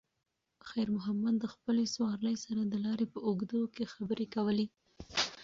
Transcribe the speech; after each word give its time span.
خیر 0.69 0.87
محمد 0.97 1.35
د 1.39 1.45
خپلې 1.53 1.85
سوارلۍ 1.95 2.35
سره 2.45 2.61
د 2.65 2.73
لارې 2.85 3.05
په 3.13 3.19
اوږدو 3.27 3.61
کې 3.75 3.91
خبرې 3.93 4.25
کولې. 4.35 4.65